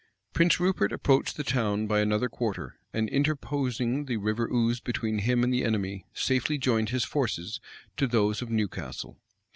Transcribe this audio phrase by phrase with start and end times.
[0.33, 5.43] Prince Rupert approached the town by another quarter, and, interposing the River Ouse between him
[5.43, 7.59] and the enemy, safely joined his forces
[7.97, 9.19] to those of Newcastle.